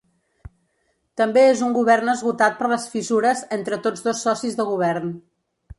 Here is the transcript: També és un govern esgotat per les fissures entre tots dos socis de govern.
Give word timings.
També 1.21 1.43
és 1.49 1.61
un 1.67 1.75
govern 1.75 2.11
esgotat 2.15 2.59
per 2.63 2.73
les 2.73 2.89
fissures 2.95 3.47
entre 3.61 3.81
tots 3.87 4.09
dos 4.09 4.27
socis 4.31 4.63
de 4.63 4.69
govern. 4.77 5.19